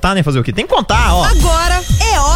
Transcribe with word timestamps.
contar, 0.00 0.14
né? 0.14 0.22
Fazer 0.22 0.38
o 0.38 0.42
quê? 0.42 0.52
Tem 0.52 0.66
que 0.66 0.74
contar, 0.74 1.14
ó. 1.14 1.24
Agora 1.24 1.82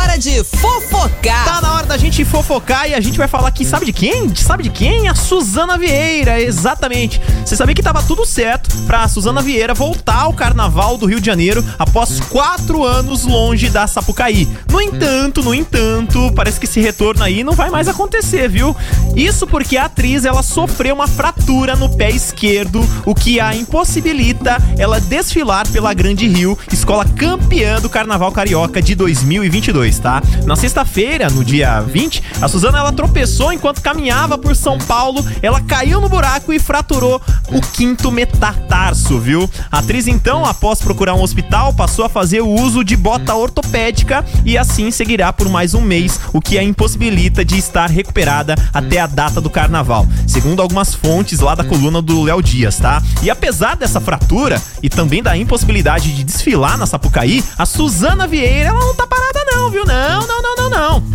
hora 0.05 0.19
de 0.19 0.45
fofocar. 0.45 1.45
Tá 1.45 1.61
na 1.63 1.75
hora 1.75 1.87
da 1.87 1.97
gente 1.97 2.25
fofocar 2.25 2.89
e 2.89 2.95
a 2.95 3.01
gente 3.01 3.17
vai 3.17 3.27
falar 3.27 3.49
aqui, 3.49 3.65
sabe 3.65 3.87
de 3.87 3.93
quem? 3.93 4.35
Sabe 4.37 4.63
de 4.63 4.69
quem? 4.69 5.09
A 5.09 5.15
Suzana 5.15 5.79
Vieira, 5.79 6.41
exatamente. 6.41 7.21
Você 7.45 7.57
sabia 7.57 7.75
que 7.75 7.83
tava 7.83 8.03
tudo 8.03 8.27
certo 8.27 8.77
pra 8.87 9.09
Suzana 9.09 9.41
Vieira 9.41 9.73
voltar 9.73 10.21
ao 10.21 10.35
carnaval 10.35 10.99
do 10.99 11.07
Rio 11.07 11.21
de 11.21 11.27
Janeiro 11.27 11.65
após 11.79 12.21
quatro 12.21 12.85
anos 12.85 13.25
longe 13.25 13.71
da 13.71 13.87
Sapucaí. 13.87 14.47
No 14.71 14.81
entanto, 14.81 15.43
no 15.43 15.55
entanto, 15.55 16.31
parece 16.35 16.61
que 16.61 16.67
esse 16.67 16.81
retorno 16.81 17.25
aí 17.25 17.43
não 17.43 17.55
vai 17.55 17.71
mais 17.71 17.89
acontecer, 17.89 18.49
viu? 18.49 18.77
Isso 19.17 19.47
porque 19.47 19.77
a 19.77 19.87
atriz 19.87 20.27
ela 20.27 20.43
sofreu 20.43 20.95
uma 20.95 21.09
fratura 21.09 21.77
no 21.77 21.89
pé 21.97 22.11
esquerdo, 22.11 22.87
o 23.07 23.15
que 23.15 23.41
a 23.41 23.55
impossibilita 23.55 24.59
ela 24.79 25.01
desfilar 25.01 25.67
pela 25.69 25.95
Grande 25.95 26.29
Rio, 26.29 26.59
escola 26.71 27.05
campeã 27.05 27.81
do 27.81 27.89
Carnaval 27.89 28.33
Carioca 28.33 28.83
de 28.83 28.95
2022, 28.95 29.94
tá? 29.99 30.23
Na 30.45 30.57
sexta-feira, 30.57 31.29
no 31.31 31.45
dia 31.45 31.81
20, 31.81 32.23
a 32.41 32.49
Suzana 32.49 32.79
ela 32.79 32.93
tropeçou 32.93 33.53
enquanto 33.53 33.81
caminhava 33.81 34.37
por 34.37 34.55
São 34.57 34.79
Paulo, 34.79 35.25
ela 35.43 35.61
caiu 35.61 36.01
no 36.01 36.09
buraco 36.09 36.53
e 36.53 36.59
fraturou 36.59 37.21
o 37.51 37.61
quinto 37.61 38.11
metatarso, 38.11 39.19
viu? 39.19 39.49
A 39.71 39.79
atriz 39.79 40.07
então, 40.07 40.45
após 40.45 40.81
procurar 40.81 41.15
um 41.15 41.23
hospital, 41.23 41.73
passou 41.73 42.05
a 42.05 42.09
fazer 42.09 42.41
o 42.41 42.49
uso 42.49 42.85
de 42.85 42.97
bota 42.97 43.35
ortopédica 43.35 44.25
e 44.45 44.57
assim 44.57 44.91
seguirá 44.91 45.33
por 45.33 45.49
mais 45.49 45.75
um 45.75 45.81
mês, 45.81 46.21
o 46.33 46.41
que 46.41 46.59
a 46.59 46.63
impossibilita 46.63 47.45
de 47.45 47.59
estar 47.59 47.91
recuperada 47.91 48.55
até 48.73 48.99
a 49.01 49.07
data 49.07 49.41
do 49.41 49.51
carnaval, 49.51 50.07
segundo 50.27 50.63
algumas 50.63 50.95
fontes 50.95 51.41
lá 51.41 51.55
da 51.55 51.65
coluna 51.65 52.01
do 52.01 52.23
Léo 52.23 52.43
Dias, 52.43 52.77
tá? 52.77 53.03
E 53.23 53.31
apesar 53.31 53.77
dessa 53.77 54.01
fratura 54.01 54.61
e 54.83 54.89
também 54.89 55.23
da 55.23 55.37
impossibilidade 55.37 56.15
de 56.15 56.25
desfilar 56.25 56.77
na 56.77 56.87
Sapucaí, 56.87 57.45
a 57.59 57.67
Suzana 57.67 58.27
Vieira 58.27 58.71
ela 58.71 58.81
não 58.81 58.95
tá 58.95 59.07
parada 59.07 59.44
não, 59.55 59.71
viu? 59.71 59.85
Não, 59.85 60.27
não, 60.27 60.43
não, 60.43 60.57
não, 60.57 60.71
não. 60.71 61.14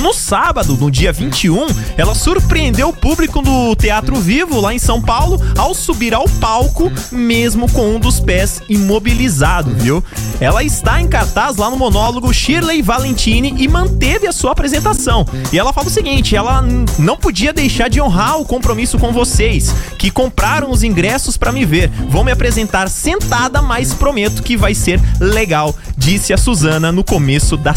No 0.00 0.14
sábado, 0.14 0.76
no 0.76 0.90
dia 0.90 1.12
21, 1.12 1.66
ela 1.96 2.14
surpreendeu 2.14 2.88
o 2.88 2.92
público 2.92 3.42
do 3.42 3.74
Teatro 3.76 4.16
Vivo, 4.16 4.60
lá 4.60 4.74
em 4.74 4.78
São 4.78 5.00
Paulo, 5.00 5.40
ao 5.58 5.74
subir 5.74 6.14
ao 6.14 6.28
palco, 6.28 6.90
mesmo 7.10 7.70
com 7.70 7.96
um 7.96 8.00
dos 8.00 8.18
pés 8.18 8.62
imobilizado, 8.68 9.74
viu? 9.74 10.02
Ela 10.40 10.64
está 10.64 11.00
em 11.00 11.08
cartaz 11.08 11.56
lá 11.56 11.70
no 11.70 11.76
monólogo 11.76 12.32
Shirley 12.32 12.82
Valentini 12.82 13.54
e 13.58 13.68
manteve 13.68 14.26
a 14.26 14.32
sua 14.32 14.52
apresentação. 14.52 15.26
E 15.52 15.58
ela 15.58 15.72
fala 15.72 15.88
o 15.88 15.90
seguinte: 15.90 16.34
ela 16.34 16.62
não 16.98 17.16
podia 17.16 17.52
deixar 17.52 17.88
de 17.88 18.00
honrar 18.00 18.38
o 18.38 18.44
compromisso 18.44 18.98
com 18.98 19.12
vocês, 19.12 19.74
que 19.98 20.10
compraram 20.10 20.70
os 20.70 20.82
ingressos 20.82 21.36
para 21.36 21.52
me 21.52 21.64
ver. 21.64 21.90
Vou 22.08 22.24
me 22.24 22.32
apresentar 22.32 22.88
sentada, 22.88 23.60
mas 23.60 23.94
prometo 23.94 24.42
que 24.42 24.56
vai 24.56 24.74
ser 24.74 25.00
legal, 25.20 25.74
disse 25.96 26.32
a 26.32 26.36
Suzana 26.36 26.90
no 26.90 27.04
começo 27.04 27.56
da 27.56 27.74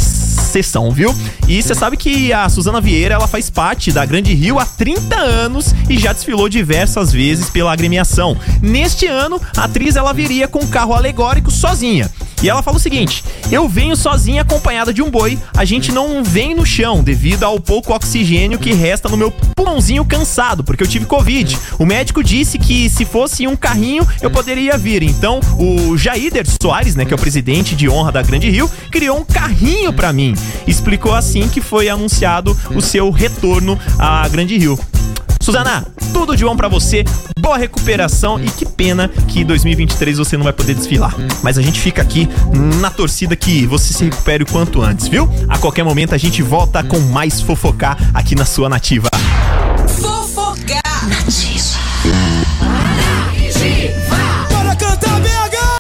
sessão, 0.56 0.90
viu? 0.90 1.14
E 1.50 1.62
você 1.62 1.76
sabe 1.76 1.98
que 1.98 2.32
a 2.32 2.48
Suzana 2.48 2.80
Vieira, 2.80 3.16
ela 3.16 3.28
faz 3.28 3.50
parte 3.50 3.92
da 3.92 4.06
Grande 4.06 4.34
Rio 4.34 4.58
há 4.58 4.66
30 4.66 5.18
anos 5.18 5.76
e 5.90 5.98
já 6.00 6.14
desfilou 6.14 6.48
diversas 6.48 7.12
vezes 7.12 7.50
pela 7.50 7.74
agremiação. 7.74 8.38
Neste 8.62 9.06
ano, 9.06 9.42
a 9.58 9.66
atriz 9.66 9.98
ela 9.98 10.14
viria 10.14 10.48
com 10.48 10.60
um 10.60 10.68
carro 10.68 10.94
alegórico 10.94 11.52
sozinha. 11.52 12.10
E 12.46 12.50
ela 12.50 12.62
fala 12.62 12.78
o 12.78 12.80
seguinte: 12.80 13.24
Eu 13.52 13.68
venho 13.68 13.96
sozinha 13.96 14.44
acompanhada 14.44 14.94
de 14.94 15.02
um 15.02 15.10
boi, 15.10 15.40
a 15.58 15.66
gente 15.66 15.92
não 15.92 16.24
vem 16.24 16.54
no 16.54 16.64
chão 16.64 17.04
devido 17.04 17.42
ao 17.42 17.60
pouco 17.60 17.92
oxigênio 17.92 18.60
que 18.60 18.72
resta 18.72 19.10
no 19.10 19.18
meu 19.18 19.32
pulmãozinho 19.32 20.06
cansado, 20.06 20.64
porque 20.64 20.84
eu 20.84 20.88
tive 20.88 21.08
Covid. 21.08 21.58
O 21.80 21.88
médico 21.88 22.24
disse 22.24 22.60
que 22.60 22.88
se 22.88 23.04
fosse 23.04 23.48
um 23.48 23.56
carrinho 23.56 24.08
eu 24.22 24.30
poderia 24.30 24.78
vir. 24.78 25.02
Então, 25.02 25.40
o 25.58 25.98
Jaider 25.98 26.46
Soares, 26.62 26.96
né, 26.96 27.04
que 27.04 27.14
é 27.14 27.16
o 27.16 27.20
presidente 27.20 27.76
de 27.76 27.90
honra 27.90 28.12
da 28.12 28.22
Grande 28.22 28.48
Rio, 28.48 28.70
criou 28.92 29.18
um 29.18 29.26
carrinho 29.26 29.92
para 29.92 30.14
mim. 30.14 30.36
Explicou 30.68 31.16
assim 31.16 31.50
que 31.50 31.62
foi 31.62 31.90
anunciado 31.90 32.56
o 32.76 32.80
seu 32.80 33.10
retorno 33.10 33.80
à 33.98 34.28
Grande 34.28 34.56
Rio. 34.56 34.78
Suzana, 35.46 35.86
tudo 36.12 36.36
de 36.36 36.44
bom 36.44 36.58
para 36.58 36.68
você, 36.68 37.06
boa 37.40 37.56
recuperação 37.56 38.44
e 38.44 38.50
que 38.50 38.66
pena 38.66 39.08
que 39.28 39.44
2023 39.44 40.18
você 40.18 40.36
não 40.38 40.44
vai 40.44 40.52
poder 40.52 40.74
desfilar. 40.74 41.14
Mas 41.44 41.56
a 41.60 41.62
gente 41.62 41.80
fica 41.80 42.02
aqui 42.02 42.28
na 42.82 42.90
torcida 42.90 43.36
que 43.36 43.64
você 43.68 43.94
se 43.94 44.06
recupere 44.06 44.42
o 44.42 44.48
quanto 44.48 44.82
antes, 44.82 45.08
viu? 45.08 45.30
A 45.48 45.60
qualquer 45.60 45.84
momento 45.84 46.16
a 46.16 46.18
gente 46.18 46.42
volta 46.42 46.84
com 46.84 47.00
mais 47.00 47.42
fofocar 47.42 47.96
aqui 48.12 48.34
na 48.34 48.44
sua 48.44 48.68
nativa. 48.68 49.08
Fofocar. 49.88 51.08
Nativa. 51.08 51.45